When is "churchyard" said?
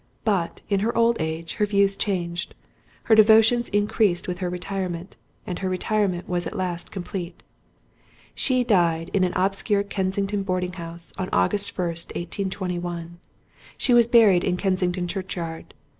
15.07-15.75